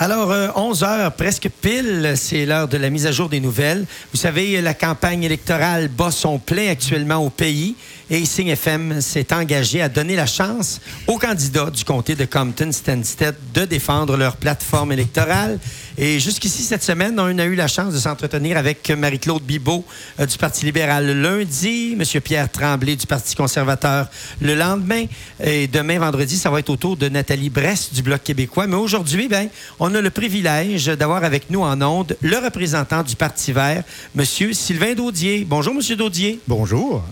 [0.00, 3.86] Alors, 11 euh, heures, presque pile, c'est l'heure de la mise à jour des nouvelles.
[4.12, 7.76] Vous savez, la campagne électorale bat son plein actuellement au pays
[8.10, 13.36] et Sing FM s'est engagé à donner la chance aux candidats du comté de Compton-Stanstead
[13.54, 15.60] de défendre leur plateforme électorale.
[15.96, 19.84] Et jusqu'ici, cette semaine, on a eu la chance de s'entretenir avec Marie-Claude Bibot
[20.18, 22.20] euh, du Parti libéral lundi, M.
[22.20, 24.08] Pierre Tremblay du Parti conservateur
[24.40, 25.04] le lendemain.
[25.40, 28.66] Et demain, vendredi, ça va être au tour de Nathalie Brest du Bloc québécois.
[28.66, 33.14] Mais aujourd'hui, ben, on a le privilège d'avoir avec nous en ondes le représentant du
[33.14, 33.84] Parti vert,
[34.18, 34.24] M.
[34.24, 35.46] Sylvain Daudier.
[35.48, 35.96] Bonjour, M.
[35.96, 36.40] Daudier.
[36.48, 37.04] Bonjour.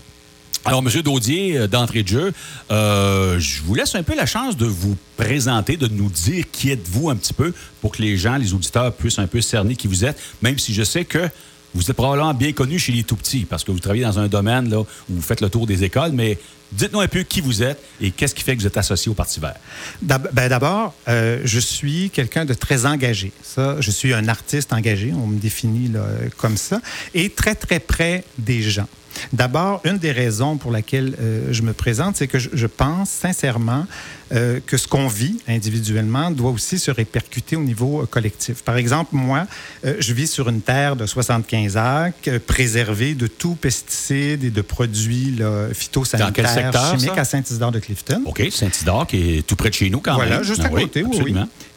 [0.65, 1.01] Alors, M.
[1.01, 2.33] Daudier, euh, d'entrée de jeu,
[2.71, 6.71] euh, je vous laisse un peu la chance de vous présenter, de nous dire qui
[6.71, 9.87] êtes-vous un petit peu pour que les gens, les auditeurs puissent un peu cerner qui
[9.87, 11.27] vous êtes, même si je sais que
[11.73, 14.69] vous êtes probablement bien connu chez les tout-petits parce que vous travaillez dans un domaine
[14.69, 16.37] là, où vous faites le tour des écoles, mais
[16.71, 19.15] dites-nous un peu qui vous êtes et qu'est-ce qui fait que vous êtes associé au
[19.15, 19.55] Parti vert.
[20.01, 23.33] Ben, d'abord, euh, je suis quelqu'un de très engagé.
[23.41, 25.91] Ça, je suis un artiste engagé, on me définit
[26.37, 26.79] comme ça,
[27.13, 28.87] et très, très près des gens.
[29.31, 33.85] D'abord, une des raisons pour laquelle euh, je me présente, c'est que je, pense sincèrement
[34.33, 38.63] euh, que ce qu'on vit individuellement doit aussi se répercuter au niveau euh, collectif.
[38.63, 39.47] Par exemple, moi,
[39.83, 45.39] je vis sur une terre de 75 acres, préservée de tout pesticide et de produits
[45.73, 48.23] phytosanitaires chimiques à Saint-Isidore de Clifton.
[48.25, 50.27] OK, Saint-Isidore qui est tout près de chez nous quand même.
[50.27, 51.35] Voilà, juste à ah côté, oui, oui.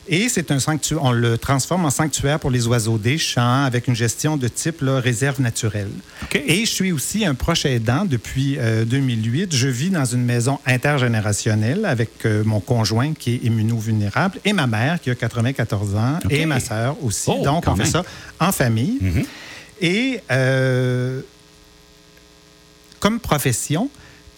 [0.08, 3.88] Et c'est un sanctuaire, on le transforme en sanctuaire pour les oiseaux des champs avec
[3.88, 5.90] une gestion de type réserve naturelle.
[6.34, 9.42] Et je suis aussi un proche aidant depuis 2008.
[9.42, 14.52] Euh, je vis dans une maison intergénérationnelle avec euh, mon conjoint qui est immunovulnérable et
[14.52, 17.30] ma mère qui a 94 ans et ma sœur aussi.
[17.32, 18.04] Oh, Donc, on fait ça
[18.38, 18.98] en famille.
[19.00, 19.24] Mhm.
[19.80, 21.20] Et euh,
[23.00, 23.90] comme profession,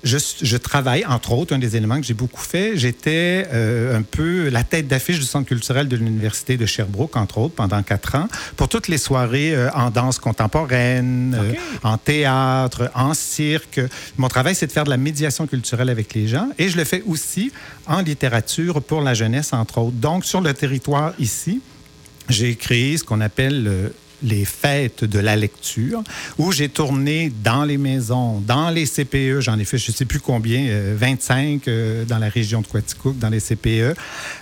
[0.04, 4.48] je, travaille, entre autres, un des éléments que j'ai beaucoup fait, j'étais euh, un peu
[4.48, 8.28] la tête d'affiche du Centre culturel de l'Université de Sherbrooke, entre autres, pendant quatre ans,
[8.56, 13.80] pour toutes les soirées euh, en danse contemporaine, euh, en théâtre, en cirque.
[14.16, 16.84] Mon travail, c'est de faire de la médiation culturelle avec les gens et je le
[16.84, 17.52] fais aussi
[17.86, 19.96] en littérature pour la jeunesse, entre autres.
[19.96, 21.60] Donc, sur le territoire ici,
[22.28, 23.90] j'ai créé ce qu'on appelle
[24.22, 26.02] les fêtes de la lecture,
[26.38, 30.04] où j'ai tourné dans les maisons, dans les CPE, j'en ai fait je ne sais
[30.04, 33.96] plus combien, 25 euh, euh, dans la région de Quaticook, dans les CPE,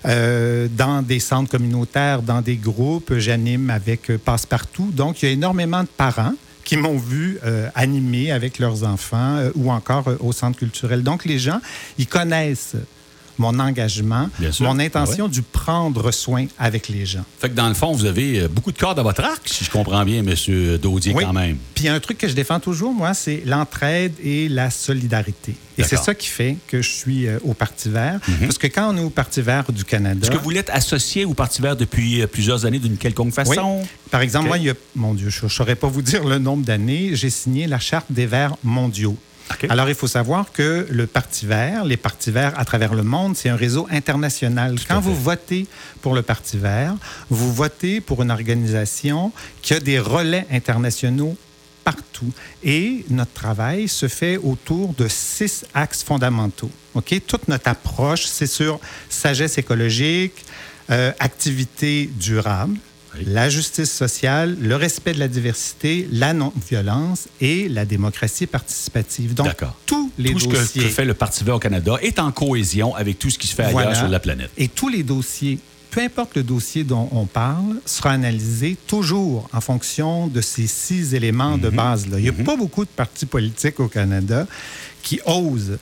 [0.07, 4.91] euh, dans des centres communautaires, dans des groupes, j'anime avec Passepartout.
[4.93, 7.39] Donc, il y a énormément de parents qui m'ont vu
[7.77, 11.05] animer avec leurs enfants ou encore au centre culturel.
[11.05, 11.61] Donc, les gens,
[11.97, 12.75] ils connaissent
[13.39, 14.29] mon engagement,
[14.61, 17.25] mon intention du prendre soin avec les gens.
[17.39, 19.65] Fait que dans le fond, vous avez euh, beaucoup de cordes à votre arc, si
[19.65, 20.79] je comprends bien, M.
[20.79, 21.59] Daudier, quand même.
[21.75, 25.55] Puis un truc que je défends toujours, moi, c'est l'entraide et la solidarité.
[25.79, 28.19] Et c'est ça qui fait que je suis euh, au Parti vert.
[28.27, 28.39] Mhm.
[28.41, 30.21] Parce que quand on est au Parti vert du Canada...
[30.23, 33.81] Est-ce que vous l'êtes associé au Parti vert depuis euh, plusieurs années d'une quelconque façon?
[33.81, 33.87] Oui.
[34.11, 36.39] Par exemple, moi, il y a, mon Dieu, je ne saurais pas vous dire le
[36.39, 39.17] nombre d'années, j'ai signé la Charte des Verts mondiaux.
[39.69, 43.37] Alors, il faut savoir que le Parti vert, les partis verts à travers le monde,
[43.37, 44.77] c'est un réseau international.
[44.89, 45.67] Quand vous votez
[46.03, 46.95] pour le Parti vert,
[47.31, 51.37] vous votez pour une organisation qui a des relais internationaux
[51.85, 52.33] partout.
[52.65, 56.71] Et notre travail se fait autour de six axes fondamentaux.
[57.27, 60.45] Toute notre approche, c'est sur sagesse écologique,
[60.91, 62.77] euh, activité durable,
[63.25, 69.35] la justice sociale, le respect de la diversité, la non-violence et la démocratie participative.
[69.35, 69.55] Donc,
[69.87, 70.83] tous les tout dossiers...
[70.83, 73.47] ce que fait le Parti vert au Canada est en cohésion avec tout ce qui
[73.47, 74.51] se fait ailleurs sur la planète.
[74.57, 75.59] Et tous les dossiers
[75.97, 81.15] peu importe le dossier dont on parle, sera analysé toujours en fonction de ces six
[81.15, 81.77] éléments de mhm.
[81.77, 82.19] base-là.
[82.19, 82.45] Il n'y a mhm.
[82.45, 84.47] pas beaucoup de partis politiques au Canada
[85.03, 85.79] qui osent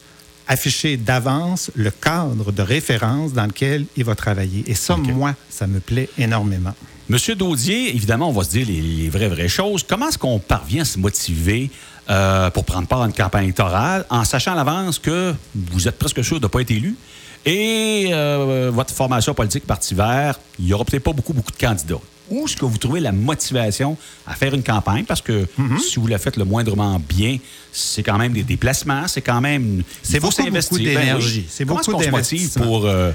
[0.47, 4.63] afficher d'avance le cadre de référence dans lequel il va travailler.
[4.69, 6.75] Et ça, moi, ça me plaît énormément.
[7.09, 9.85] Monsieur Daudier, évidemment, on va se dire les, vraies, vraies choses.
[9.87, 11.71] Comment est-ce qu'on parvient à se motiver
[12.09, 15.99] euh, pour prendre part à une campagne électorale en sachant à l'avance que vous êtes
[15.99, 16.97] presque sûr de ne pas être élu?
[17.45, 21.59] Et euh, votre formation politique Parti vert, il n'y aura peut-être pas beaucoup, beaucoup de
[21.59, 22.01] candidats.
[22.31, 25.05] Où est-ce que vous trouvez la motivation à faire une campagne?
[25.05, 25.79] Parce que mm-hmm.
[25.79, 27.37] si vous la faites le moindrement bien,
[27.71, 29.83] c'est quand même des déplacements, c'est quand même...
[30.03, 31.45] C'est beaucoup, beaucoup ben d'énergie.
[31.51, 32.65] C'est beaucoup d'investissement.
[32.65, 32.87] pour...
[32.87, 33.13] Euh,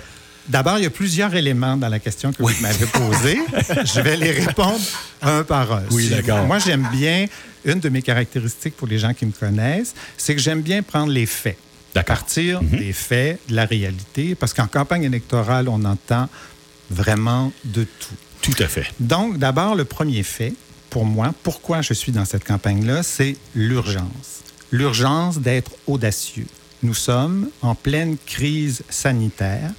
[0.50, 3.40] D'abord, il y a plusieurs éléments dans la question que vous m'avez posée.
[3.86, 4.80] Je vais les répondre
[5.22, 5.84] un par un.
[5.92, 6.46] Oui, d'accord.
[6.46, 7.28] Moi, j'aime bien,
[7.66, 11.12] une de mes caractéristiques pour les gens qui me connaissent, c'est que j'aime bien prendre
[11.12, 11.58] les faits.
[11.96, 12.80] À partir mhm.
[12.80, 16.30] des faits, de la réalité, parce qu'en campagne électorale, on entend
[16.90, 18.16] vraiment de tout.
[18.42, 18.86] Tout à fait.
[19.00, 20.54] Donc, d'abord, le premier fait,
[20.90, 24.44] pour moi, pourquoi je suis dans cette campagne-là, c'est l'urgence.
[24.72, 26.48] L'urgence d'être audacieux.
[26.82, 29.72] Nous sommes en pleine crise sanitaire.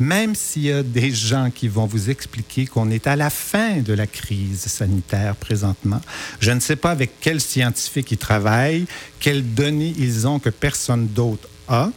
[0.00, 3.78] Même s'il y a des gens qui vont vous expliquer qu'on est à la fin
[3.78, 6.00] de la crise sanitaire présentement,
[6.40, 8.86] je ne sais pas avec quels scientifiques ils travaillent,
[9.20, 11.90] quelles données ils ont que personne d'autre a,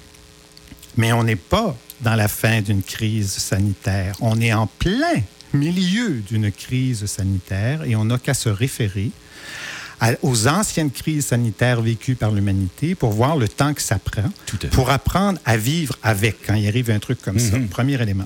[0.97, 4.15] mais on n'est pas dans la fin d'une crise sanitaire.
[4.21, 5.21] On est en plein
[5.53, 9.11] milieu d'une crise sanitaire et on n'a qu'à se référer
[10.21, 14.29] aux anciennes crises sanitaires vécues par l'humanité pour voir le temps que ça prend
[14.71, 17.57] pour apprendre à vivre avec quand il arrive un truc comme ça.
[17.57, 17.69] Mhm.
[17.69, 18.25] Premier élément.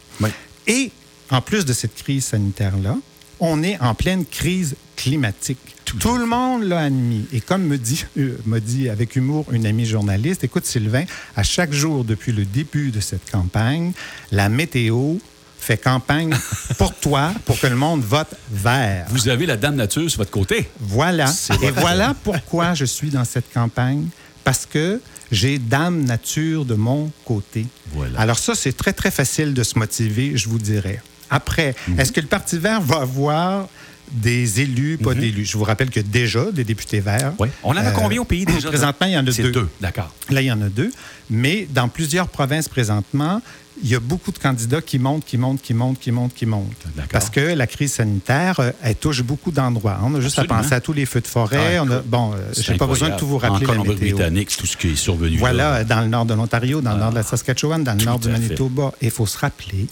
[0.68, 0.92] Et
[1.30, 2.98] en plus de cette crise sanitaire-là,
[3.40, 5.60] on est en pleine crise climatique.
[5.86, 7.26] Tout, le monde l'a admis.
[7.34, 11.06] Et comme me dit, euh, me dit avec humour une amie journaliste, écoute Sylvain,
[11.36, 13.94] à chaque jour depuis le début de cette campagne,
[14.32, 15.16] la météo
[15.60, 16.36] fait campagne
[16.78, 19.06] pour toi, pour que le monde vote vert.
[19.10, 20.70] Vous avez la Dame Nature sur votre côté.
[20.80, 21.32] Voilà.
[21.62, 24.08] Et voilà pourquoi je suis dans cette campagne.
[24.44, 25.02] Parce que
[25.32, 27.68] j'ai Dame Nature de mon côté.
[27.94, 28.20] Voilà.
[28.20, 31.02] Alors ça, c'est très, très facile de se motiver, je vous dirais.
[31.30, 32.00] Après, mhm.
[32.00, 33.68] est-ce que le Parti vert va avoir
[34.12, 35.20] des élus, pas mhm.
[35.20, 35.46] d'élus.
[35.46, 37.34] Je vous rappelle que déjà des députés verts.
[37.40, 37.50] Oui.
[37.64, 38.70] On en a combien au pays déjà?
[38.70, 39.52] Présentement, il y en a deux.
[39.52, 39.70] deux.
[39.82, 40.14] D'accord.
[40.30, 40.92] Là, il y en a deux.
[41.30, 43.42] Mais dans plusieurs provinces présentement,
[43.84, 46.46] il y a beaucoup de candidats qui montent, qui montent, qui montent, qui montent, qui
[46.46, 46.86] montent.
[47.12, 50.00] Parce que la crise sanitaire, euh, elle touche beaucoup d'endroits.
[50.04, 51.80] On a juste à penser à tous les feux de forêt.
[51.80, 53.66] on a, bon, euh, je n'ai pas besoin de tout vous rappeler.
[53.66, 55.38] En Colombie-Britannique, tout ce qui est survenu.
[55.38, 58.04] Voilà, dans le nord de l'Ontario, dans le nord de la ah, Saskatchewan, dans le
[58.04, 58.94] nord du Manitoba.
[59.02, 59.88] Il faut se rappeler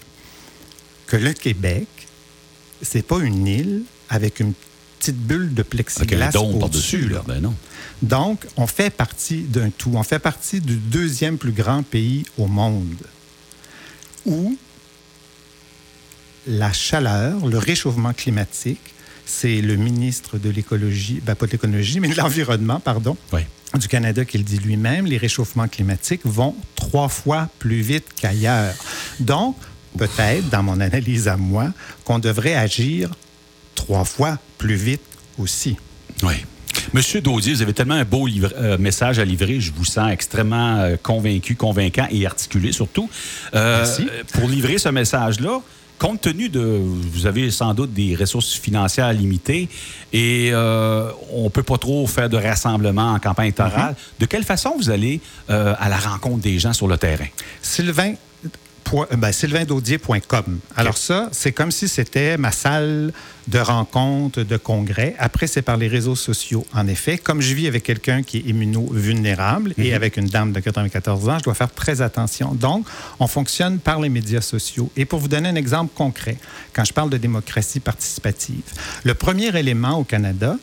[1.06, 1.86] que le Québec,
[2.82, 4.54] c'est pas une île avec une
[4.98, 7.12] petite bulle de plexiglas au-dessus.
[7.26, 7.54] Ben non.
[8.02, 9.92] Donc, on fait partie d'un tout.
[9.94, 12.96] On fait partie du deuxième plus grand pays au monde
[14.26, 14.56] où
[16.46, 18.80] la chaleur, le réchauffement climatique,
[19.26, 23.16] c'est le ministre de l'écologie, ben pas de l'écologie, mais de l'environnement, pardon,
[23.78, 28.74] du Canada qui le dit lui-même, les réchauffements climatiques vont trois fois plus vite qu'ailleurs.
[29.20, 29.56] Donc,
[29.98, 31.72] peut-être, dans mon analyse à moi,
[32.04, 33.10] qu'on devrait agir
[33.78, 35.02] trois fois plus vite
[35.38, 35.76] aussi.
[36.22, 36.34] Oui.
[36.92, 39.60] Monsieur Daudier, vous avez tellement un beau euh, message à livrer.
[39.60, 43.08] Je vous sens extrêmement euh, convaincu, convaincant et articulé surtout.
[43.54, 44.08] Euh, Merci.
[44.32, 45.60] Pour livrer ce message-là,
[45.98, 49.68] compte tenu de, vous avez sans doute des ressources financières limitées
[50.12, 54.20] et on ne peut pas trop faire de rassemblements en campagne électorale, mm-hmm.
[54.20, 57.26] de quelle façon vous allez à la rencontre des gens sur le terrain?
[57.62, 58.14] Sylvain,
[59.10, 60.60] ben, sylvaindaudier.com.
[60.76, 63.12] Alors ça, c'est comme si c'était ma salle
[63.48, 65.14] de rencontre, de congrès.
[65.18, 66.66] Après, c'est par les réseaux sociaux.
[66.74, 69.94] En effet, comme je vis avec quelqu'un qui est immuno-vulnérable et mhm.
[69.94, 72.54] avec une dame de 94 ans, je dois faire très attention.
[72.54, 72.86] Donc,
[73.18, 74.90] on fonctionne par les médias sociaux.
[74.96, 76.36] Et pour vous donner un exemple concret,
[76.74, 78.62] quand je parle de démocratie participative,
[79.04, 80.56] le premier élément au Canada,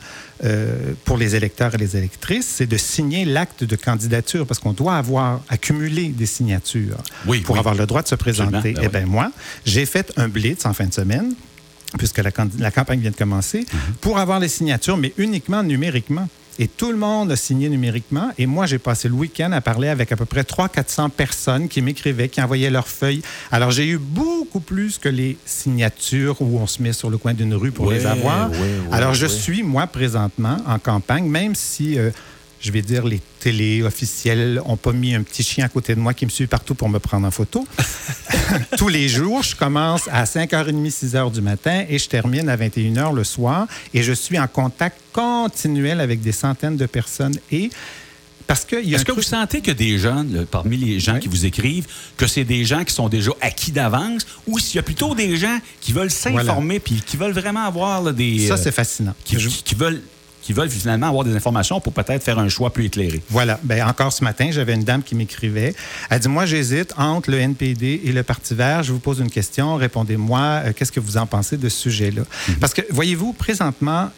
[0.44, 4.74] euh, pour les électeurs et les électrices, c'est de signer l'acte de candidature parce qu'on
[4.74, 6.98] doit avoir accumulé des signatures
[7.44, 8.74] pour avoir le droit de se présenter.
[8.74, 9.32] Ben eh bien, moi,
[9.64, 11.34] j'ai fait un blitz en fin de semaine
[11.98, 13.94] puisque la, campagne vient de commencer, mhm.
[14.00, 16.28] pour avoir les signatures, mais uniquement numériquement.
[16.58, 18.30] Et tout le monde a signé numériquement.
[18.38, 21.82] Et moi, j'ai passé le week-end à parler avec à peu près 300-400 personnes qui
[21.82, 23.20] m'écrivaient, qui envoyaient leurs feuilles.
[23.52, 27.34] Alors, j'ai eu beaucoup plus que les signatures où on se met sur le coin
[27.34, 28.50] d'une rue pour les avoir.
[28.90, 31.98] Alors, je suis, moi, présentement, en campagne, même si...
[31.98, 32.10] Euh,
[32.60, 36.00] je vais dire, les télés officielles n'ont pas mis un petit chien à côté de
[36.00, 37.66] moi qui me suit partout pour me prendre en photo.
[38.78, 43.14] Tous les jours, je commence à 5h30, 6h du matin et je termine à 21h
[43.14, 47.70] le soir et je suis en contact continuel avec des centaines de personnes et
[48.46, 51.86] parce que Est-ce que vous sentez que des gens, parmi les gens qui vous écrivent,
[52.16, 55.36] que c'est des gens qui sont déjà acquis d'avance ou s'il y a plutôt des
[55.36, 58.46] gens qui veulent s'informer puis qui veulent vraiment avoir des.
[58.46, 59.14] Ça, euh, c'est fascinant.
[59.24, 59.36] qui,
[59.74, 60.00] veulent
[60.46, 63.20] qui veulent finalement avoir des informations pour peut-être faire un choix plus éclairé.
[63.30, 63.58] Voilà.
[63.64, 65.74] Bien, encore ce matin, j'avais une dame qui m'écrivait.
[66.08, 68.84] Elle dit Moi, j'hésite entre le NPD et le Parti vert.
[68.84, 69.74] Je vous pose une question.
[69.74, 70.38] Répondez-moi.
[70.38, 72.22] Euh, qu'est-ce que vous en pensez de ce sujet-là?
[72.22, 72.56] Mhm.
[72.60, 74.08] Parce que, voyez-vous, présentement,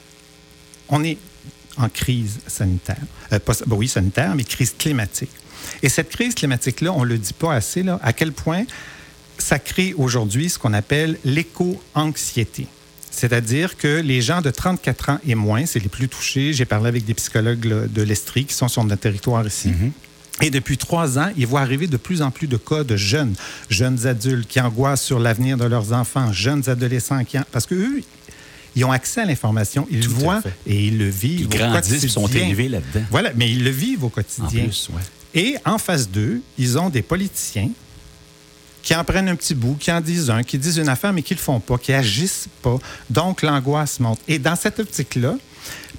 [0.91, 1.17] on est
[1.79, 3.01] en crise sanitaire.
[3.33, 5.31] Euh, pas, ben oui, sanitaire, mais crise climatique.
[5.83, 8.65] Et cette crise climatique-là, on ne le dit pas assez, là, à quel point
[9.39, 12.67] ça crée aujourd'hui ce qu'on appelle l'éco-anxiété.
[13.19, 16.53] C'est-à-dire que les gens de 34 ans et moins, c'est les plus touchés.
[16.53, 19.71] J'ai parlé avec des psychologues de l'Estrie qui sont sur notre territoire ici.
[19.71, 19.91] Mhm.
[20.41, 23.35] Et depuis trois ans, ils voient arriver de plus en plus de cas de jeunes,
[23.71, 27.37] jeunes adultes qui angoissent sur l'avenir de leurs enfants, jeunes adolescents qui...
[27.51, 28.03] Parce qu'eux,
[28.77, 32.11] ils ont accès à l'information, ils le voient et ils le vivent ils grandissent, Ils
[32.11, 33.05] sont élevés là-dedans.
[33.11, 34.67] Voilà, mais ils le vivent au quotidien.
[35.35, 37.71] Et en face d'eux, ils ont des politiciens
[38.89, 41.21] qui en prennent un petit bout, qui en disent un, qui disent une affaire, mais
[41.21, 42.79] qui ne le font pas, qui agissent pas.
[43.11, 44.19] Donc, l'angoisse monte.
[44.27, 45.37] Et dans cette optique-là,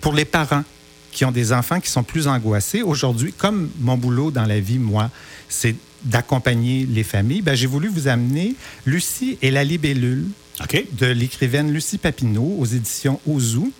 [0.01, 0.63] pour les parents
[1.11, 4.79] qui ont des enfants qui sont plus angoissés, aujourd'hui, comme mon boulot dans la vie,
[4.79, 5.11] moi,
[5.47, 8.55] c'est d'accompagner les familles, ben, j'ai voulu vous amener
[8.87, 10.25] Lucie et la libellule
[10.73, 13.71] de l'écrivaine Lucie Papineau aux éditions Ozu,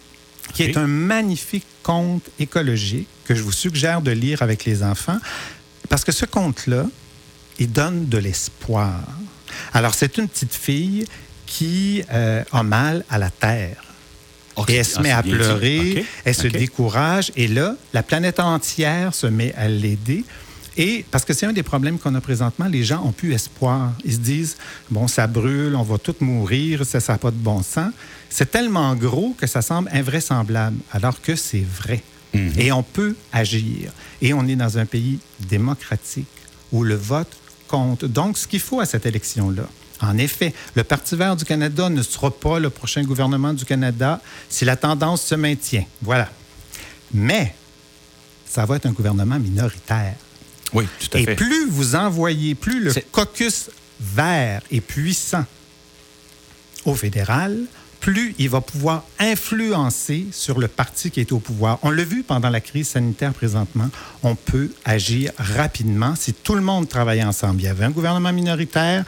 [0.53, 5.17] qui est un magnifique conte écologique que je vous suggère de lire avec les enfants,
[5.89, 6.85] parce que ce conte-là,
[7.59, 9.01] il donne de l'espoir.
[9.73, 11.05] Alors, c'est une petite fille
[11.45, 13.83] qui euh, a mal à la terre.
[14.67, 19.13] Et elle se met ah, à pleurer, elle se décourage, et là, la planète entière
[19.13, 20.25] se met à l'aider.
[20.75, 23.93] Et parce que c'est un des problèmes qu'on a présentement, les gens ont plus espoir.
[24.05, 24.57] Ils se disent,
[24.89, 27.91] bon, ça brûle, on va tous mourir, ça n'a pas de bon sens.
[28.29, 32.03] C'est tellement gros que ça semble invraisemblable, alors que c'est vrai.
[32.33, 32.53] Mhm.
[32.57, 33.91] Et on peut agir.
[34.21, 36.27] Et on est dans un pays démocratique
[36.71, 37.31] où le vote
[37.69, 38.05] compte.
[38.05, 39.63] Donc, ce qu'il faut à cette élection-là,
[40.01, 44.21] en effet, le Parti vert du Canada ne sera pas le prochain gouvernement du Canada
[44.49, 45.85] si la tendance se maintient.
[46.01, 46.29] Voilà.
[47.13, 47.53] Mais
[48.45, 50.15] ça va être un gouvernement minoritaire.
[50.73, 51.33] Oui, tout à fait.
[51.33, 55.45] Et plus vous envoyez, plus le caucus vert est puissant
[56.85, 57.57] au fédéral,
[57.99, 61.79] plus il va pouvoir influencer sur le parti qui est au pouvoir.
[61.83, 63.89] On l'a vu pendant la crise sanitaire présentement,
[64.23, 67.61] on peut agir rapidement si tout le monde travaille ensemble.
[67.61, 69.05] Il y avait un gouvernement minoritaire,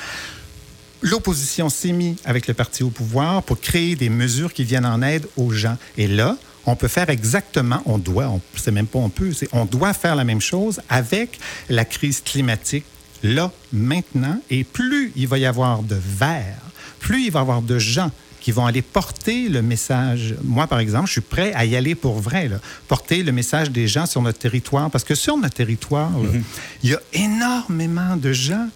[1.01, 5.01] l'opposition s'est mise avec le parti au pouvoir pour créer des mesures qui viennent en
[5.01, 5.77] aide aux gens.
[5.98, 9.65] Et là, on peut faire exactement, on doit, on sait même pas on peut, on
[9.65, 12.86] doit faire la même chose avec la crise climatique
[13.24, 14.39] là, maintenant.
[14.50, 16.62] Et plus il va y avoir de verts,
[17.00, 20.36] plus il va y avoir de gens qui vont aller porter le message.
[20.43, 22.50] Moi, par exemple, je suis prêt à y aller pour vrai,
[22.88, 26.41] porter le message des gens sur notre territoire, parce que sur notre territoire, mm-hmm.
[26.83, 28.67] il y a énormément de gens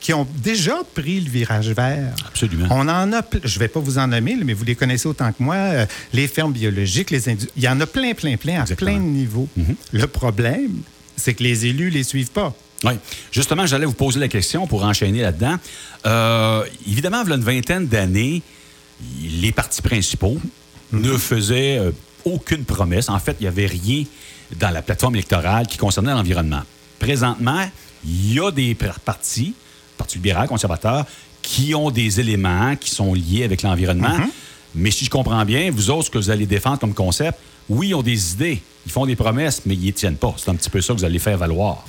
[0.00, 2.12] qui ont déjà pris le virage vert.
[2.26, 2.66] Absolument.
[2.70, 5.30] On en a, je ne vais pas vous en nommer, mais vous les connaissez autant
[5.30, 8.66] que moi, euh, les fermes biologiques, les il y en a plein, plein, plein, à
[8.66, 9.48] plein de niveaux.
[9.56, 9.76] Mhm.
[9.92, 10.80] Le problème,
[11.16, 12.52] c'est que les élus ne les suivent pas.
[12.84, 12.94] Oui.
[13.30, 15.56] Justement, j'allais vous poser la question pour enchaîner là-dedans.
[16.04, 18.42] Euh, évidemment, il y a une vingtaine d'années,
[19.24, 20.38] les partis principaux
[20.92, 21.92] ne faisaient euh,
[22.24, 23.08] aucune promesse.
[23.08, 24.04] En fait, il n'y avait rien
[24.58, 26.62] dans la plateforme électorale qui concernait l'environnement.
[26.98, 27.64] Présentement,
[28.04, 29.54] il y a des partis
[29.96, 31.04] Parti libéral, conservateur,
[31.42, 34.16] qui ont des éléments qui sont liés avec l'environnement.
[34.18, 34.30] Mhm.
[34.74, 37.88] Mais si je comprends bien, vous autres, ce que vous allez défendre comme concept, oui,
[37.88, 40.34] ils ont des idées, ils font des promesses, mais ils n'y tiennent pas.
[40.38, 41.84] C'est un petit peu ça que vous allez faire valoir.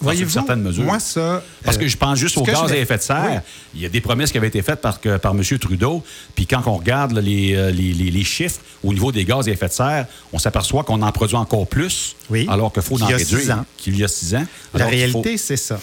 [0.00, 0.84] Voyez-vous, certaines mesures.
[0.84, 1.42] Moi, ça.
[1.64, 3.42] Parce que je pense juste au gaz à effet de serre.
[3.74, 5.42] Il y a des promesses qui avaient été faites par, par M.
[5.58, 6.02] Trudeau.
[6.34, 9.72] Puis quand on regarde euh, les, les, chiffres au niveau des gaz à effet de
[9.72, 12.16] serre, on s'aperçoit qu'on en produit encore plus.
[12.48, 13.64] Alors qu'il faut en réduire.
[13.76, 14.46] Qu'il y a six ans.
[14.74, 15.80] La réalité, c'est ça.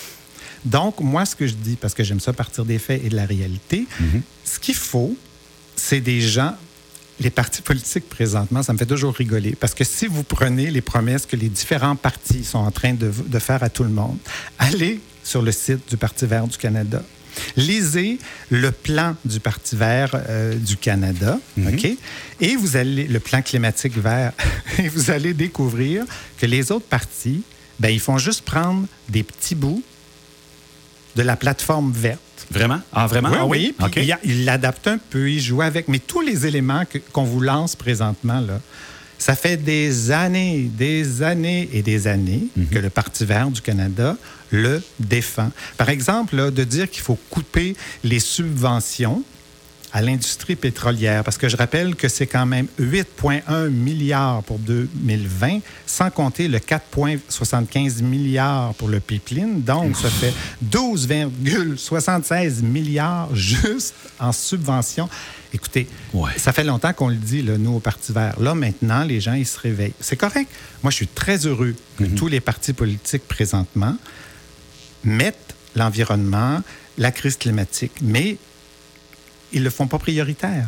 [0.65, 3.15] Donc, moi, ce que je dis, parce que j'aime ça partir des faits et de
[3.15, 4.21] la réalité, mhm.
[4.43, 5.15] ce qu'il faut,
[5.75, 6.55] c'est des gens
[7.19, 9.55] les partis politiques présentement, ça me fait toujours rigoler.
[9.59, 13.39] Parce que si vous prenez les promesses que les différents partis sont en train de,
[13.39, 14.17] faire à tout le monde,
[14.59, 17.03] allez sur le site du Parti vert du Canada.
[17.55, 18.17] Lisez
[18.49, 21.73] le plan du Parti vert euh, du Canada, mhm.
[21.73, 21.87] OK?
[22.39, 24.33] Et vous allez, le plan climatique vert,
[24.79, 26.05] et vous allez découvrir
[26.37, 27.43] que les autres partis,
[27.79, 29.83] ben, ils font juste prendre des petits bouts
[31.15, 32.21] de la plateforme verte.
[32.51, 32.79] Vraiment?
[32.93, 33.47] Ah, vraiment?
[33.47, 33.87] Oui, ah
[34.23, 35.87] il l'adapte un peu, il joue avec.
[35.87, 38.59] Mais tous les éléments qu'on vous lance présentement, là,
[39.17, 42.67] ça fait des années, des années et des années mhm.
[42.67, 44.15] que le Parti vert du Canada
[44.51, 45.51] le défend.
[45.77, 49.23] Par exemple, de dire qu'il faut couper les subventions
[49.97, 55.61] à l'industrie pétrolière, parce que je rappelle que c'est quand même 8,1 milliards pour 2020,
[55.87, 59.63] sans compter le 4,75 milliards pour le pipeline.
[59.63, 65.09] Donc, ça fait 12,76 milliards juste en subventions.
[65.51, 65.87] Écoutez,
[66.35, 68.39] ça fait longtemps qu'on le dit, nous, au Parti vert.
[68.39, 69.95] Là, maintenant, les gens, ils se réveillent.
[69.99, 70.51] C'est correct.
[70.83, 72.13] Moi, je suis très heureux que mm-hmm.
[72.13, 73.97] tous les partis politiques présentement
[75.03, 76.61] mettent l'environnement,
[76.99, 77.93] la crise climatique.
[78.03, 78.37] Mais
[79.51, 80.67] ils ne le font pas prioritaire.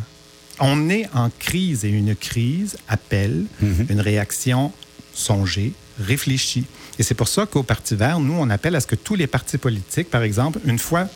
[0.58, 3.86] On est en crise et une crise appelle mhm.
[3.88, 4.72] une réaction
[5.14, 6.66] songée, réfléchie.
[6.98, 9.26] Et c'est pour ça qu'au Parti vert, nous, on appelle à ce que tous les
[9.26, 11.08] partis politiques, par exemple, une fois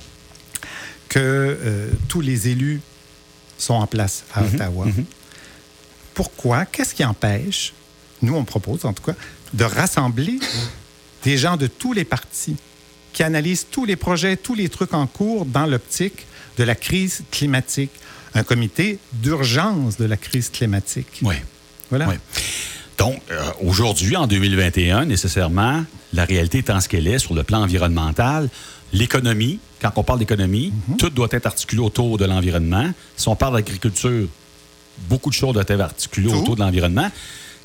[1.09, 2.81] que euh, tous les élus
[3.59, 4.55] sont en place à mhm.
[4.55, 5.05] Ottawa, mhm.
[6.15, 7.75] pourquoi, qu'est-ce qui empêche,
[8.23, 9.15] nous, on propose en tout cas,
[9.53, 10.39] de rassembler
[11.23, 12.57] des gens de tous les partis
[13.13, 16.27] qui analysent tous les projets, tous les trucs en cours dans l'optique
[16.59, 17.91] de la crise climatique,
[18.35, 21.21] un comité d'urgence de la crise climatique.
[21.23, 21.35] Oui.
[21.91, 22.09] Voilà.
[22.99, 27.63] Donc, euh, aujourd'hui, en 2021, nécessairement, la réalité étant ce qu'elle est sur le plan
[27.63, 28.49] environnemental,
[28.93, 30.97] l'économie, quand on parle d'économie, mhm.
[30.97, 32.91] tout doit être articulé autour de l'environnement.
[33.17, 34.29] Si on parle d'agriculture,
[35.09, 37.11] beaucoup de choses doivent être articulées autour de l'environnement.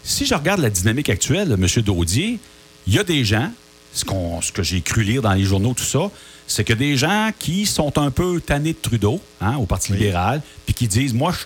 [0.04, 1.84] Si je regarde la dynamique actuelle, M.
[1.84, 2.40] Daudier,
[2.88, 3.52] il y a des gens
[3.94, 6.10] ce, qu'on, ce que j'ai cru lire dans les journaux, tout ça,
[6.50, 10.42] c'est que des gens qui sont un peu tannés de Trudeau, hein, au Parti libéral,
[10.66, 11.46] puis qui disent Moi, je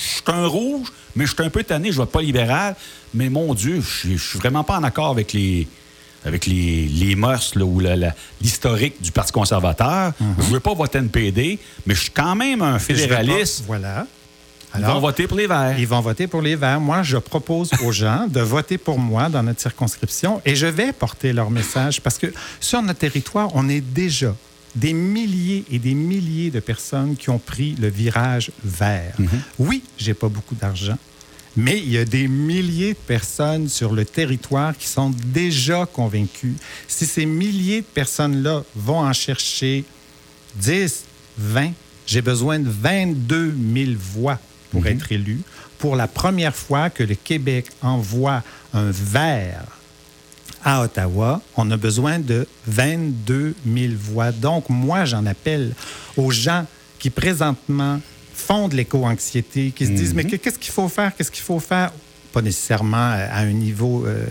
[0.00, 2.76] suis un rouge, mais je suis un peu tanné, je ne vote pas libéral,
[3.12, 5.66] mais mon Dieu, je ne suis vraiment pas en accord avec les,
[6.24, 7.80] avec les, les mœurs ou
[8.40, 10.12] l'historique du Parti conservateur.
[10.20, 10.34] Mhm.
[10.38, 13.64] Je ne veux pas voter NPD, mais je suis quand même un fédéraliste.
[13.66, 14.06] voilà.
[14.78, 15.78] Ils vont voter pour les Verts.
[15.78, 16.80] Ils vont voter pour les Verts.
[16.80, 20.92] Moi, je propose aux gens de voter pour moi dans notre circonscription et je vais
[20.92, 24.34] porter leur message parce que sur notre territoire, on est déjà
[24.74, 29.14] des milliers et des milliers de personnes qui ont pris le virage vert.
[29.18, 29.28] Mhm.
[29.58, 30.98] Oui, j'ai pas beaucoup d'argent,
[31.56, 36.56] mais il y a des milliers de personnes sur le territoire qui sont déjà convaincues.
[36.86, 39.84] Si ces milliers de personnes-là vont en chercher
[40.56, 41.04] 10,
[41.38, 41.72] 20,
[42.06, 44.38] j'ai besoin de 22 000 voix
[44.70, 44.88] pour mhm.
[44.88, 45.40] être élu.
[45.78, 48.42] Pour la première fois que le Québec envoie
[48.72, 49.64] un vert
[50.64, 54.32] à Ottawa, on a besoin de 22 000 voix.
[54.32, 55.74] Donc, moi, j'en appelle
[56.16, 56.66] aux gens
[56.98, 58.00] qui présentement
[58.34, 60.38] font de l'éco-anxiété, qui se disent, mais mhm.
[60.38, 61.14] qu'est-ce qu'il faut faire?
[61.14, 61.92] Qu'est-ce qu'il faut faire?
[62.32, 64.26] Pas nécessairement à un niveau euh,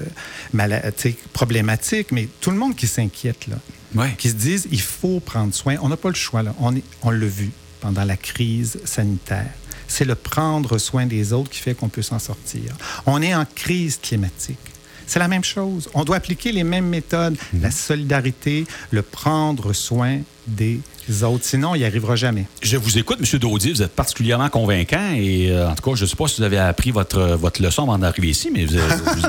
[1.33, 5.77] problématique, mais tout le monde qui s'inquiète, là, qui se disent, il faut prendre soin.
[5.81, 6.53] On n'a pas le choix, là.
[6.59, 7.49] On, on l'a vu
[7.81, 9.51] pendant la crise sanitaire.
[9.87, 12.75] C'est le prendre soin des autres qui fait qu'on peut s'en sortir.
[13.05, 14.57] On est en crise climatique.
[15.07, 15.89] C'est la même chose.
[15.93, 17.61] On doit appliquer les mêmes méthodes, mhm.
[17.61, 20.94] la solidarité, le prendre soin des autres.
[21.41, 22.45] Sinon, il n'y arrivera jamais.
[22.61, 23.39] Je vous écoute, M.
[23.39, 23.73] Daudier.
[23.73, 25.13] Vous êtes particulièrement convaincant.
[25.15, 27.61] Et euh, en tout cas, je ne sais pas si vous avez appris votre, votre
[27.61, 28.77] leçon avant d'arriver ici, mais vous,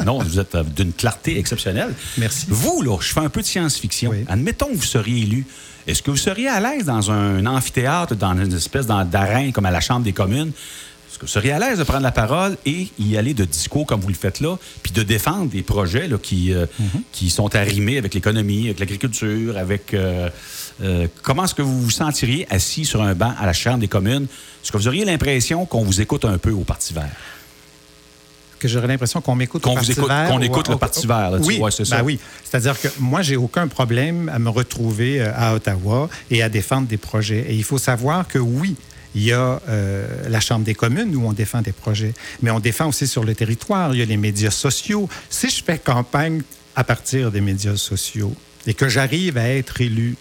[0.04, 1.94] non, vous êtes d'une clarté exceptionnelle.
[2.18, 2.46] Merci.
[2.48, 4.12] Vous, là, je fais un peu de science-fiction.
[4.28, 5.46] Admettons que vous seriez élu.
[5.86, 9.70] Est-ce que vous seriez à l'aise dans un amphithéâtre, dans une espèce d'arène comme à
[9.70, 10.50] la Chambre des communes,
[11.16, 13.86] est-ce que vous seriez à l'aise de prendre la parole et y aller de discours
[13.86, 17.02] comme vous le faites là, puis de défendre des projets là, qui, euh, mhm.
[17.12, 19.94] qui sont arrimés avec l'économie, avec l'agriculture, avec...
[19.94, 20.28] Euh,
[20.82, 23.88] euh, comment est-ce que vous vous sentiriez assis sur un banc à la Chambre des
[23.88, 24.24] communes?
[24.24, 27.10] Est-ce que vous auriez l'impression qu'on vous écoute un peu au Parti vert?
[28.58, 30.28] que j'aurais l'impression qu'on m'écoute au Parti vert.
[30.30, 31.30] Qu'on écoute le Parti vert.
[31.30, 31.98] Là, oui, c'est ça.
[31.98, 32.18] Ben oui.
[32.42, 36.96] C'est-à-dire que moi, j'ai aucun problème à me retrouver à Ottawa et à défendre des
[36.96, 37.44] projets.
[37.48, 38.74] Et il faut savoir que oui,
[39.14, 42.12] il y a euh, la Chambre des communes où on défend des projets,
[42.42, 43.94] mais on défend aussi sur le territoire.
[43.94, 45.08] Il y a les médias sociaux.
[45.30, 46.42] Si je fais campagne
[46.76, 48.34] à partir des médias sociaux
[48.66, 50.16] et que j'arrive à être élu,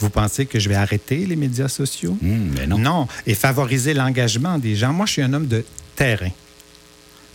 [0.00, 2.16] vous pensez que je vais arrêter les médias sociaux?
[2.20, 2.78] Hmm, mais non.
[2.78, 3.08] Non.
[3.26, 4.92] Et favoriser l'engagement des gens.
[4.92, 5.64] Moi, je suis un homme de
[5.96, 6.30] terrain.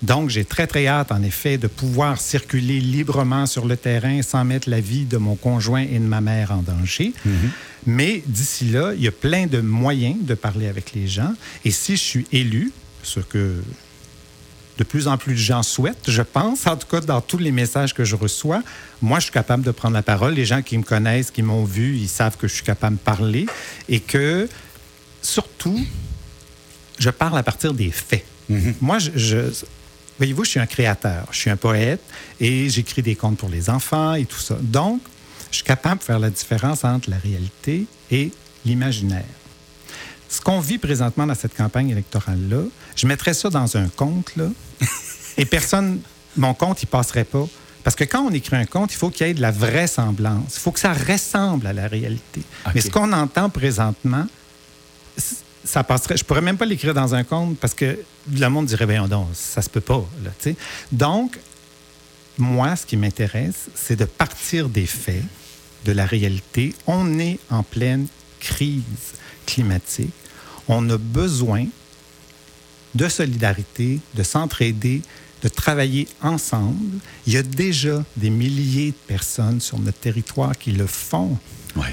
[0.01, 4.43] Donc, j'ai très, très hâte, en effet, de pouvoir circuler librement sur le terrain sans
[4.43, 7.13] mettre la vie de mon conjoint et de ma mère en danger.
[7.25, 7.49] Mm-hmm.
[7.85, 11.33] Mais d'ici là, il y a plein de moyens de parler avec les gens.
[11.63, 12.71] Et si je suis élu,
[13.01, 13.61] ce que
[14.77, 17.51] de plus en plus de gens souhaitent, je pense, en tout cas dans tous les
[17.51, 18.63] messages que je reçois,
[19.01, 20.33] moi, je suis capable de prendre la parole.
[20.33, 23.01] Les gens qui me connaissent, qui m'ont vu, ils savent que je suis capable de
[23.01, 23.45] parler
[23.89, 24.47] et que,
[25.21, 25.79] surtout,
[26.99, 28.25] je parle à partir des faits.
[28.49, 28.73] Mm-hmm.
[28.81, 29.51] Moi, je,
[30.17, 32.01] voyez-vous, je suis un créateur, je suis un poète
[32.39, 34.57] et j'écris des contes pour les enfants et tout ça.
[34.61, 35.01] Donc,
[35.51, 38.31] je suis capable de faire la différence entre la réalité et
[38.65, 39.23] l'imaginaire.
[40.33, 42.63] Ce qu'on vit présentement dans cette campagne électorale-là,
[42.95, 44.47] je mettrais ça dans un conte, là,
[45.37, 45.99] et personne,
[46.35, 47.47] mon compte, il passerait pas.
[47.83, 50.55] Parce que quand on écrit un conte, il faut qu'il y ait de la vraisemblance.
[50.55, 52.41] Il faut que ça ressemble à la réalité.
[52.73, 54.25] Mais ce qu'on entend présentement,
[55.63, 56.17] ça passerait.
[56.17, 57.99] Je pourrais même pas l'écrire dans un conte parce que
[58.31, 60.03] le monde dirait, ben non, ça se peut pas.
[60.23, 60.31] Là,
[60.91, 61.37] Donc,
[62.39, 65.23] moi, ce qui m'intéresse, c'est de partir des faits,
[65.85, 66.73] de la réalité.
[66.87, 68.07] On est en pleine
[68.39, 68.81] crise
[69.45, 70.13] climatique.
[70.67, 71.65] On a besoin
[72.95, 75.01] de solidarité, de s'entraider,
[75.41, 76.99] de travailler ensemble.
[77.27, 81.37] Il y a déjà des milliers de personnes sur notre territoire qui le font.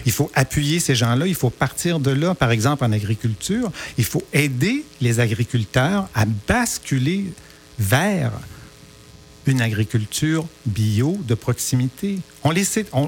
[0.05, 3.73] Il faut appuyer ces gens-là, il faut partir de là, par exemple en agriculture.
[3.97, 7.33] Il faut aider les agriculteurs à basculer
[7.79, 8.31] vers
[9.47, 12.19] une agriculture bio de proximité.
[12.45, 12.53] On,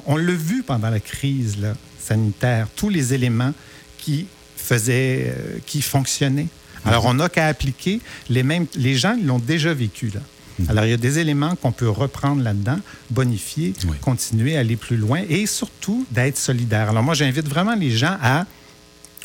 [0.07, 1.59] on, l'a vu pendant la crise
[2.01, 3.53] sanitaire, tous les éléments
[3.98, 4.27] qui
[4.62, 6.48] faisaient, euh, qui fonctionnaient.
[6.85, 8.66] Alors, on n'a qu'à appliquer les mêmes.
[8.75, 10.20] Les gens l'ont déjà vécu, là.
[10.59, 10.70] Mhm.
[10.70, 12.79] Alors, il y a des éléments qu'on peut reprendre là-dedans,
[13.11, 16.90] bonifier, continuer, aller plus loin et surtout d'être solidaire.
[16.90, 18.46] Alors, moi, j'invite vraiment les gens à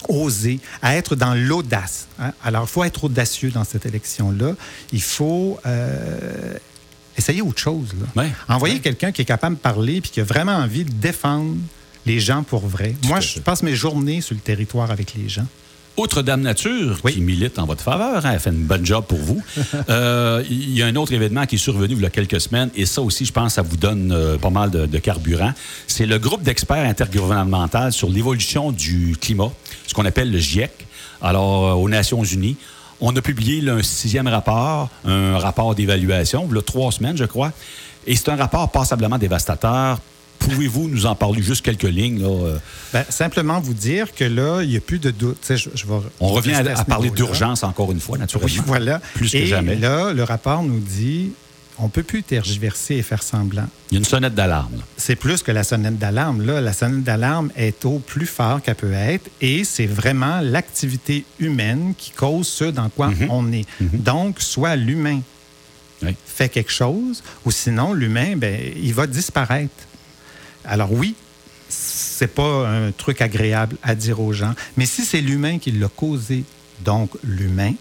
[0.08, 2.08] oser, à être dans l'audace.
[2.20, 2.32] Hein.
[2.44, 4.56] Alors, il faut être audacieux dans cette élection-là.
[4.94, 6.54] Il faut euh,
[7.18, 7.90] essayez autre chose.
[8.16, 8.26] Là.
[8.48, 11.56] Envoyez quelqu'un qui est capable de parler puis qui a vraiment envie de défendre
[12.08, 12.96] les gens pour vrai.
[13.06, 15.46] Moi, je passe mes journées sur le territoire avec les gens.
[15.98, 19.18] outre Dame Nature, qui milite en votre faveur, hein, elle fait une bonne job pour
[19.18, 19.42] vous,
[19.90, 22.70] euh, il y a un autre événement qui est survenu il y a quelques semaines,
[22.76, 25.52] et ça aussi, je pense, ça vous donne euh, pas mal de, carburant.
[25.86, 29.52] C'est le groupe d'experts intergouvernemental sur l'évolution du climat,
[29.86, 30.72] ce qu'on appelle le GIEC,
[31.22, 32.56] alors euh, aux Nations Unies.
[33.02, 37.26] On a publié un sixième rapport, un rapport d'évaluation, il y a trois semaines, je
[37.26, 37.52] crois.
[38.08, 40.00] Et c'est un rapport passablement dévastateur
[40.40, 42.22] Pouvez-vous nous en parler juste quelques lignes?
[42.22, 42.30] Là?
[42.30, 42.58] Euh?
[42.94, 45.38] Ben, simplement vous dire que là, il n'y a plus de doute.
[45.50, 45.70] Je,
[46.20, 48.54] On revient à, parler d'urgence encore une fois, naturellement.
[48.56, 49.00] Oui, voilà.
[49.14, 49.76] Plus que jamais.
[49.76, 51.32] là, le rapport nous dit
[51.80, 53.68] on ne peut plus tergiverser et faire semblant.
[53.92, 54.82] Il y a une sonnette d'alarme.
[54.98, 56.46] C'est plus que la sonnette d'alarme.
[56.46, 61.24] Là, la sonnette d'alarme est au plus fort qu'elle peut être et c'est vraiment l'activité
[61.40, 63.28] humaine qui cause ce dans quoi mhm.
[63.30, 63.66] on est.
[63.80, 63.90] Mhm.
[63.94, 65.22] Donc, soit l'humain
[66.26, 69.74] fait quelque chose ou sinon l'humain, ben, il va disparaître.
[70.68, 71.16] Alors oui,
[71.70, 75.88] c'est pas un truc agréable à dire aux gens, mais si c'est l'humain qui l'a
[75.88, 76.44] causé,
[76.84, 77.74] donc l'humain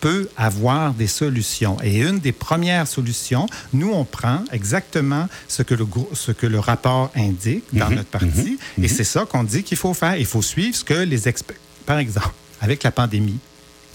[0.00, 1.76] peut avoir des solutions.
[1.82, 6.58] Et une des premières solutions, nous, on prend exactement ce que le, ce que le
[6.58, 7.96] rapport indique dans mhm.
[7.96, 8.26] notre partie,
[8.76, 8.84] mhm.
[8.84, 8.88] et mhm.
[8.88, 10.16] c'est ça qu'on dit qu'il faut faire.
[10.16, 11.56] Il faut suivre ce que les experts...
[11.84, 13.38] Par exemple, avec la pandémie,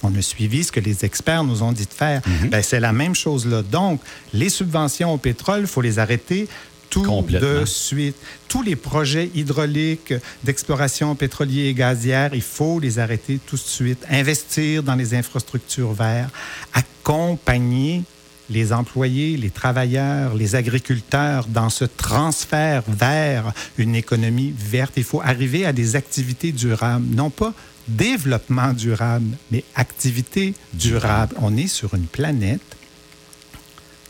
[0.04, 2.22] on a suivi ce que les experts nous ont dit de faire.
[2.52, 3.64] Ben, c'est la même chose là.
[3.64, 4.02] Donc,
[4.34, 6.48] les subventions au pétrole, il faut les arrêter
[6.89, 8.15] tout de suite.
[8.48, 14.06] Tous les projets hydrauliques d'exploration pétrolière et gazière, il faut les arrêter tout de suite.
[14.10, 16.34] Investir dans les infrastructures vertes,
[16.74, 18.04] accompagner
[18.50, 24.93] les employés, les travailleurs, les agriculteurs dans ce transfert vers une économie verte.
[24.98, 27.54] Il faut arriver à des activités durables, non pas
[27.88, 31.36] développement durable, mais activité durable.
[31.39, 32.62] On est sur une planète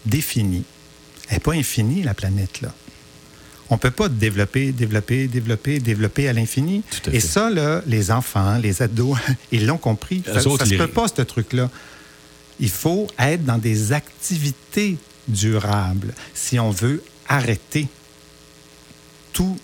[0.05, 0.65] définie
[1.29, 2.73] elle n'est pas infinie, la planète, là.
[3.69, 6.83] On ne peut pas développer, développer, développer, développer à l'infini.
[7.11, 9.17] Et ça, là, les enfants, les ados,
[9.51, 10.21] ils l'ont compris.
[10.25, 11.71] Ça ne se peut pas, ce truc-là.
[12.59, 17.87] Il faut être dans des activités durables si on veut arrêter
[19.33, 19.57] tout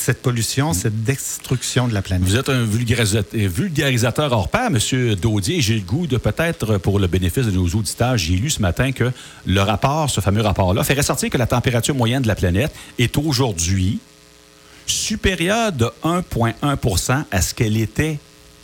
[0.00, 2.28] cette pollution, cette destruction de la planète.
[2.28, 5.14] Vous êtes un vulgarisateur hors pair, M.
[5.14, 5.60] Daudier.
[5.60, 8.92] J'ai le goût de peut-être, pour le bénéfice de nos auditeurs, j'ai lu ce matin
[8.92, 9.10] que
[9.46, 13.16] le rapport, ce fameux rapport-là, fait ressortir que la température moyenne de la planète est
[13.18, 13.98] aujourd'hui
[14.86, 18.18] supérieure de 1,1% à ce qu'elle était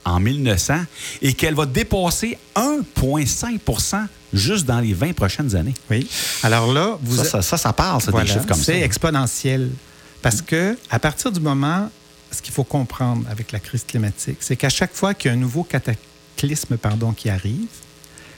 [0.05, 0.75] en 1900
[1.23, 5.75] et qu'elle va dépasser 1,5% juste dans les 20 prochaines années.
[5.91, 6.09] Oui.
[6.43, 8.73] Alors là, vous ça, ça, ça, parle, ça, des chiffres comme ça.
[8.73, 9.71] C'est exponentiel.
[10.25, 11.91] Parce que à partir du moment,
[12.31, 15.37] ce qu'il faut comprendre avec la crise climatique, c'est qu'à chaque fois qu'il y a
[15.37, 17.69] un nouveau cataclysme pardon, qui arrive,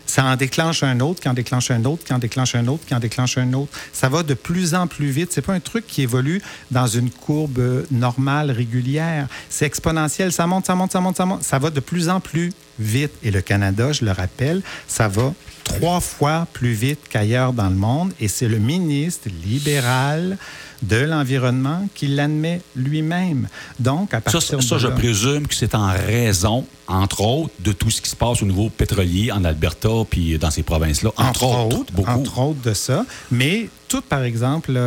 [0.04, 2.84] ça en déclenche un autre, qui en déclenche un autre, qui en déclenche un autre,
[2.86, 3.70] qui en déclenche un autre.
[3.92, 5.30] Ça va de plus en plus vite.
[5.32, 9.28] C'est pas un truc qui évolue dans une courbe normale, régulière.
[9.48, 10.32] C'est exponentiel.
[10.32, 11.44] Ça monte, ça monte, ça monte, ça monte.
[11.44, 13.12] Ça va de plus en plus vite.
[13.22, 17.76] Et le Canada, je le rappelle, ça va trois fois plus vite qu'ailleurs dans le
[17.76, 18.12] monde.
[18.18, 20.36] Et c'est le ministre libéral
[20.82, 23.48] de l'environnement qui l'admet lui-même.
[23.78, 27.90] Donc, à partir ça, ça je présume que c'est en raison, entre autres, de tout
[27.90, 31.10] ce qui se passe au niveau pétrolier en Alberta puis dans ces provinces-là.
[31.16, 32.10] Entre, autres, beaucoup.
[32.10, 33.04] Entre autres de ça.
[33.30, 34.78] Mais tout, par exemple,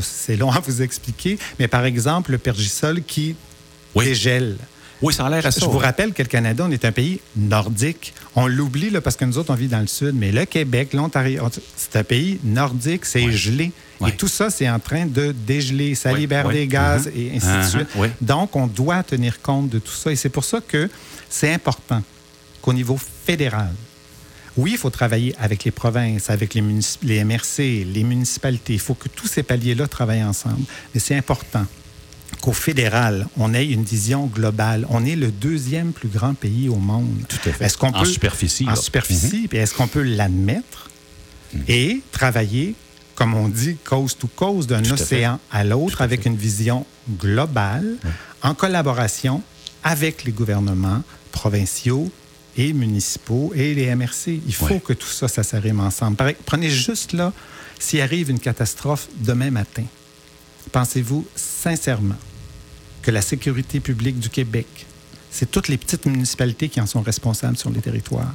[0.00, 3.34] c'est long à vous expliquer, mais par exemple, le pergisol qui
[3.96, 4.56] dégèle.
[5.02, 5.60] Oui, ça a l'air à ça.
[5.60, 8.12] Je vous rappelle que le Canada, on est un pays nordique.
[8.36, 11.48] On l'oublie parce que nous autres, on vit dans le sud, mais le Québec, l'Ontario,
[11.76, 13.72] c'est un pays nordique, c'est gelé.
[14.06, 15.94] Et tout ça, c'est en train de dégeler.
[15.94, 17.16] Ça libère des gaz uh-huh.
[17.16, 17.86] et ainsi de uh-huh.
[17.86, 18.12] suite.
[18.20, 20.10] Donc, on doit tenir compte de tout ça.
[20.10, 20.88] Et c'est pour ça que
[21.28, 22.02] c'est important
[22.62, 23.72] qu'au niveau fédéral,
[24.56, 26.62] oui, il faut travailler avec les provinces, avec les,
[27.02, 28.74] les MRC, les municipalités.
[28.74, 30.64] Il faut que tous ces paliers-là travaillent ensemble.
[30.92, 31.66] Mais c'est important
[32.40, 34.86] qu'au fédéral, on ait une vision globale.
[34.88, 37.24] On est le deuxième plus grand pays au monde.
[37.28, 37.64] Tout à fait.
[37.64, 38.68] Est-ce qu'on en superficie.
[38.68, 39.46] En superficie.
[39.46, 39.56] Mm-hmm.
[39.56, 40.90] Est-ce qu'on peut l'admettre
[41.54, 41.60] mm-hmm.
[41.68, 42.74] et travailler
[43.20, 46.86] comme on dit, cause to cause, d'un océan à, l'autre, avec une vision
[47.18, 47.98] globale,
[48.40, 49.42] en collaboration
[49.84, 52.10] avec les gouvernements provinciaux
[52.56, 54.40] et municipaux et les MRC.
[54.46, 56.16] Il faut que tout ça, ça s'arrime ensemble.
[56.46, 57.34] Prenez juste là,
[57.78, 59.84] s'il arrive une catastrophe demain matin,
[60.72, 62.16] pensez-vous sincèrement
[63.02, 64.86] que la sécurité publique du Québec,
[65.30, 68.32] c'est toutes les petites municipalités qui en sont responsables sur les territoires,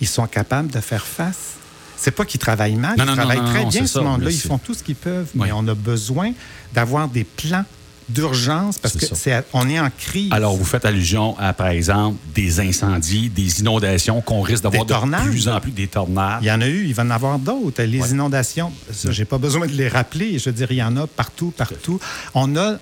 [0.00, 1.56] ils sont capables de faire face
[2.02, 4.30] c'est pas qu'ils travaillent mal, ils travaillent très bien ce monde-là.
[4.30, 6.32] Ils font tout ce qu'ils peuvent, mais on a besoin
[6.72, 7.64] d'avoir des plans
[8.08, 10.32] d'urgence parce que est, on est en crise.
[10.32, 15.30] Alors, vous faites allusion à, par exemple, des incendies, des inondations qu'on risque d'avoir de
[15.30, 16.42] plus en plus des tornades.
[16.42, 17.82] Il y en a eu, il va en avoir d'autres.
[17.82, 18.72] Les inondations,
[19.08, 20.38] j'ai pas besoin de les rappeler.
[20.38, 22.00] Je veux dire, il y en a partout, partout.
[22.34, 22.78] On a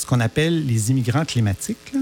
[0.00, 1.94] ce qu'on appelle les immigrants climatiques.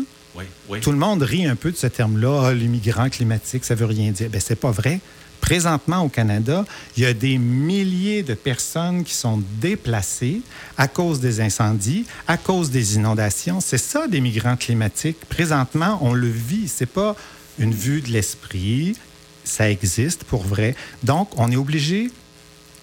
[0.82, 4.12] Tout le monde rit un peu de ce terme-là, ah, l'immigrant climatique, ça veut rien
[4.12, 4.30] dire.
[4.30, 5.00] Ben, c'est pas vrai.
[5.40, 6.64] Présentement, au Canada,
[6.96, 10.42] il y a des milliers de personnes qui sont déplacées
[10.76, 13.60] à cause des incendies, à cause des inondations.
[13.60, 15.18] C'est ça, des migrants climatiques.
[15.28, 16.68] Présentement, on le vit.
[16.68, 17.16] C'est pas
[17.58, 18.96] une vue de l'esprit.
[19.44, 20.74] Ça existe pour vrai.
[21.02, 22.10] Donc, on est obligé.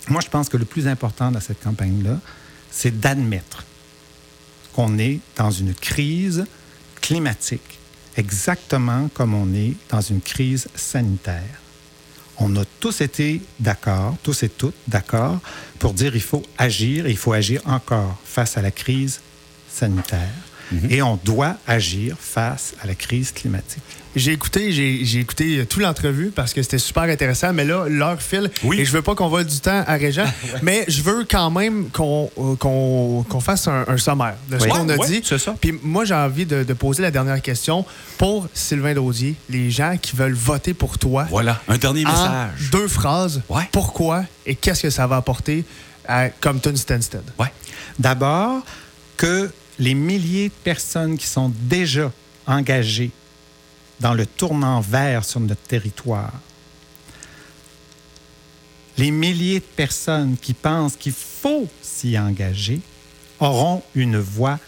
[0.09, 2.19] Moi, je pense que le plus important dans cette campagne-là,
[2.71, 3.65] c'est d'admettre
[4.75, 6.45] qu'on est dans une crise
[7.01, 7.79] climatique,
[8.17, 11.61] exactement comme on est dans une crise sanitaire
[12.37, 15.39] on a tous été d'accord, tous et toutes d'accord,
[15.79, 19.21] pour dire qu'il faut agir et il faut agir encore face à la crise
[19.69, 20.29] sanitaire.
[20.71, 20.91] Mhm.
[20.91, 23.83] Et on doit agir face à la crise climatique.
[24.15, 28.21] J'ai écouté, j'ai écouté euh, toute l'entrevue parce que c'était super intéressant, mais là, l'heure
[28.21, 28.79] file oui.
[28.79, 30.25] et je veux pas qu'on vole du temps à Régent,
[30.61, 35.21] mais je veux quand même qu'on euh, fasse un, sommaire de ce qu'on a dit.
[35.25, 35.55] Ça.
[35.59, 37.85] Puis moi, j'ai envie de, poser la dernière question
[38.17, 41.25] pour Sylvain Daudier, les gens qui veulent voter pour toi.
[41.29, 42.69] Voilà, un dernier message.
[42.71, 43.41] deux phrases.
[43.71, 45.65] Pourquoi et qu'est-ce que ça va apporter
[46.07, 47.23] à Compton Stansted?
[47.39, 47.51] Ouais.
[47.99, 48.63] D'abord,
[49.17, 52.11] que les milliers de personnes qui sont déjà
[52.47, 53.11] engagées
[53.99, 56.33] dans le tournant vert sur notre territoire,
[58.97, 62.79] les milliers de personnes qui pensent qu'il faut s'y engager
[63.39, 64.59] auront une voix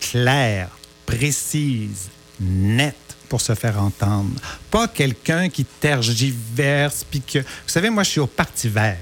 [0.00, 0.70] claire,
[1.04, 2.08] précise,
[2.40, 2.96] nette
[3.28, 4.30] pour se faire entendre.
[4.70, 7.40] Pas quelqu'un qui tergiverse, puis que...
[7.40, 8.98] Vous savez, moi, je suis au Parti vert.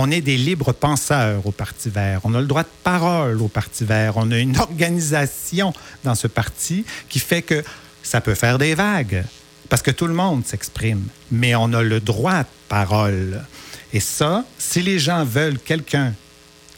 [0.00, 2.20] On est des libres penseurs au Parti vert.
[2.22, 4.12] On a le droit de parole au Parti vert.
[4.14, 7.64] On a une organisation dans ce parti qui fait que
[8.04, 9.24] ça peut faire des vagues
[9.68, 13.44] parce que tout le monde s'exprime, mais on a le droit de parole.
[13.92, 16.14] Et ça, si les gens veulent quelqu'un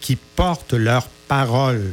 [0.00, 1.92] qui porte leur parole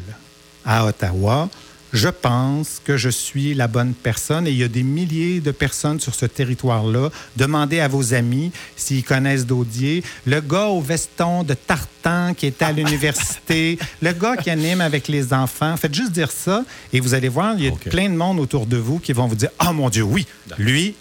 [0.63, 1.49] à Ottawa,
[1.93, 5.51] je pense que je suis la bonne personne et il y a des milliers de
[5.51, 7.09] personnes sur ce territoire-là.
[7.35, 10.03] Demandez à vos amis s'ils connaissent Daudier.
[10.25, 15.07] Le gars au veston de tartan qui était à l'université, le gars qui anime avec
[15.07, 15.77] les enfants.
[15.77, 18.65] Faites juste dire ça et vous allez voir, il y a plein de monde autour
[18.65, 20.25] de vous qui vont vous dire Ah oh, mon Dieu, oui,
[20.57, 20.95] lui,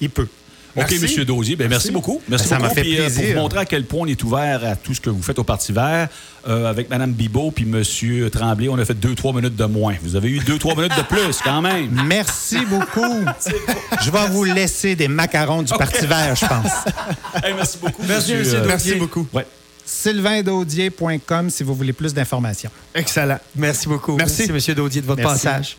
[0.00, 0.28] il peut.
[0.76, 1.24] OK, M.
[1.24, 1.56] Dosier.
[1.56, 1.90] Ben, merci.
[1.90, 2.20] beaucoup.
[2.28, 2.74] Merci ben, ça beaucoup.
[2.74, 3.04] Fait plaisir.
[3.04, 5.22] Euh, pour vous montrer à quel point on est ouvert à tout ce que vous
[5.22, 6.08] faites au Parti vert,
[6.48, 8.30] euh, avec Mme Bibot puis M.
[8.30, 9.94] Tremblay, on a fait deux, trois minutes de moins.
[10.02, 11.88] Vous avez eu deux, trois minutes de plus, quand même.
[12.06, 13.24] Merci beaucoup.
[14.02, 16.72] Je vais vous laisser des macarons du Parti vert, je pense.
[17.42, 18.02] merci beaucoup.
[18.06, 18.38] Merci, M.
[18.38, 18.58] Dosier.
[18.66, 19.26] Merci beaucoup.
[19.32, 19.46] Ouais.
[19.84, 22.70] sylvaindaudier.com si vous voulez plus d'informations.
[22.94, 23.38] Excellent.
[23.56, 24.16] Merci beaucoup.
[24.16, 24.74] Merci, M.
[24.74, 25.76] Daudier, de votre passage.